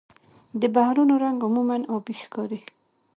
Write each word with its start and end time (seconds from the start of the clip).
د 0.61 0.63
بحرونو 0.75 1.13
رنګ 1.23 1.39
عموماً 1.47 1.77
آبي 1.95 2.13
ښکاري. 2.21 2.59